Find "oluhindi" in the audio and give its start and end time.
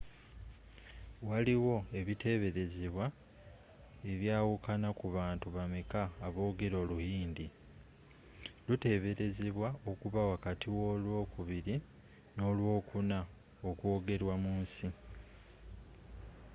6.83-7.45